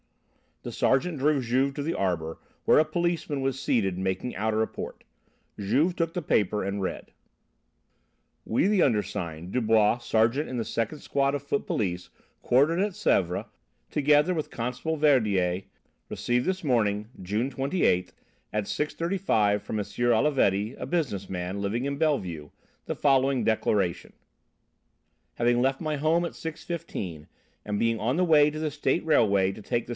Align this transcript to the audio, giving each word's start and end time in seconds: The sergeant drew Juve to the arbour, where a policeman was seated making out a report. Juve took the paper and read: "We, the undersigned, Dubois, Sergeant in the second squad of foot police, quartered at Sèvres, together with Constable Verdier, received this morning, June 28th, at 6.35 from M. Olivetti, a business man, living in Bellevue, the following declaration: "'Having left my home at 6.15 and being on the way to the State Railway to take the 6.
The 0.63 0.71
sergeant 0.71 1.17
drew 1.17 1.41
Juve 1.41 1.73
to 1.75 1.83
the 1.83 1.93
arbour, 1.95 2.39
where 2.65 2.77
a 2.77 2.85
policeman 2.85 3.41
was 3.41 3.59
seated 3.59 3.97
making 3.97 4.35
out 4.35 4.53
a 4.53 4.57
report. 4.57 5.03
Juve 5.59 5.95
took 5.95 6.13
the 6.13 6.21
paper 6.23 6.63
and 6.63 6.81
read: 6.81 7.11
"We, 8.45 8.67
the 8.67 8.83
undersigned, 8.83 9.51
Dubois, 9.51 9.99
Sergeant 9.99 10.49
in 10.49 10.57
the 10.57 10.65
second 10.65 10.99
squad 10.99 11.33
of 11.33 11.41
foot 11.43 11.65
police, 11.65 12.09
quartered 12.43 12.79
at 12.79 12.91
Sèvres, 12.91 13.45
together 13.89 14.35
with 14.35 14.51
Constable 14.51 14.97
Verdier, 14.97 15.63
received 16.09 16.45
this 16.45 16.63
morning, 16.63 17.09
June 17.21 17.51
28th, 17.51 18.11
at 18.53 18.65
6.35 18.65 19.61
from 19.61 19.79
M. 19.79 19.85
Olivetti, 19.85 20.75
a 20.79 20.85
business 20.87 21.27
man, 21.29 21.59
living 21.61 21.85
in 21.85 21.97
Bellevue, 21.97 22.49
the 22.85 22.95
following 22.95 23.43
declaration: 23.43 24.13
"'Having 25.35 25.61
left 25.61 25.81
my 25.81 25.95
home 25.97 26.23
at 26.25 26.31
6.15 26.33 27.25
and 27.65 27.79
being 27.79 27.99
on 27.99 28.15
the 28.17 28.23
way 28.23 28.51
to 28.51 28.59
the 28.59 28.71
State 28.71 29.03
Railway 29.05 29.51
to 29.51 29.61
take 29.61 29.87
the 29.87 29.89
6. 29.89 29.89